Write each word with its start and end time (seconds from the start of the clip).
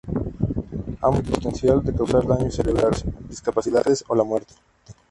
Ambos 1.03 1.21
tienen 1.21 1.27
el 1.27 1.31
potencial 1.35 1.83
de 1.85 1.93
causar 1.93 2.25
daño 2.25 2.49
cerebral, 2.49 2.91
discapacidades 3.29 4.03
o 4.07 4.15
la 4.15 4.23
muerte. 4.23 4.55